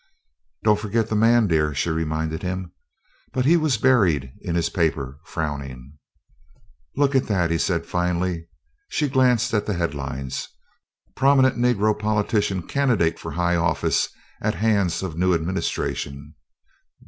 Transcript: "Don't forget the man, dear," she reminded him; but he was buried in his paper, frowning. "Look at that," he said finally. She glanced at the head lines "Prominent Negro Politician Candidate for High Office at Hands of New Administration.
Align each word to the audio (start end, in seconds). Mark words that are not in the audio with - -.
"Don't 0.63 0.79
forget 0.79 1.09
the 1.09 1.15
man, 1.15 1.45
dear," 1.45 1.75
she 1.75 1.91
reminded 1.91 2.41
him; 2.41 2.71
but 3.33 3.45
he 3.45 3.55
was 3.55 3.77
buried 3.77 4.31
in 4.41 4.55
his 4.55 4.67
paper, 4.67 5.19
frowning. 5.25 5.99
"Look 6.95 7.13
at 7.13 7.27
that," 7.27 7.51
he 7.51 7.59
said 7.59 7.85
finally. 7.85 8.47
She 8.89 9.07
glanced 9.07 9.53
at 9.53 9.67
the 9.67 9.75
head 9.75 9.93
lines 9.93 10.47
"Prominent 11.15 11.55
Negro 11.59 11.93
Politician 11.95 12.63
Candidate 12.63 13.19
for 13.19 13.33
High 13.33 13.57
Office 13.57 14.09
at 14.41 14.55
Hands 14.55 15.03
of 15.03 15.19
New 15.19 15.35
Administration. 15.35 16.33